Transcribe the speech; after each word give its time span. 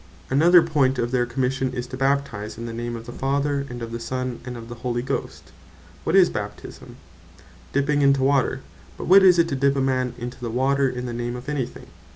To 0.01 0.07
Baptize; 0.07 0.31
Another 0.35 0.61
point 0.63 0.97
of 0.97 1.11
their 1.11 1.25
Commission, 1.27 1.73
is 1.73 1.85
to 1.85 1.95
Baptize, 1.95 2.57
"in 2.57 2.65
the 2.65 2.73
name 2.73 2.95
of 2.95 3.05
the 3.05 3.11
Father, 3.11 3.67
and 3.69 3.83
of 3.83 3.91
the 3.91 3.99
Son, 3.99 4.39
and 4.43 4.57
of 4.57 4.67
the 4.67 4.73
Holy 4.81 5.03
Ghost." 5.03 5.51
What 6.05 6.15
is 6.15 6.27
Baptisme? 6.31 6.95
Dipping 7.71 8.01
into 8.01 8.23
water. 8.23 8.61
But 8.97 9.05
what 9.05 9.21
is 9.21 9.37
it 9.37 9.47
to 9.49 9.55
Dip 9.55 9.75
a 9.75 9.79
man 9.79 10.15
into 10.17 10.39
the 10.39 10.49
water 10.49 10.89
in 10.89 11.05
the 11.05 11.13
name 11.13 11.35
of 11.35 11.47
any 11.47 11.67
thing? 11.67 11.85